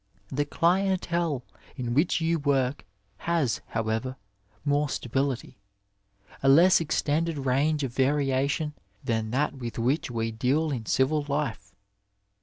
[0.29, 1.43] The dientSe
[1.75, 2.85] in which you work
[3.17, 4.15] has, however,
[4.65, 5.59] more stability,
[6.41, 11.75] a less extended range of variation than that with which we deal in civil life.